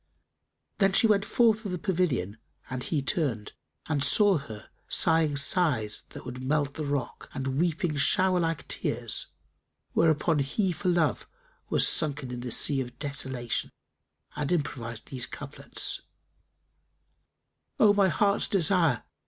[0.79, 2.39] Then she went forth of the pavilion,
[2.71, 3.53] and he turned
[3.85, 9.27] and saw her sighing sighs would melt the rock and weeping shower like tears;
[9.93, 11.29] whereupon he for love
[11.69, 13.69] was sunken in the sea of desolation
[14.35, 16.01] and improvised these couplets,
[17.79, 19.03] "O my heart's desire!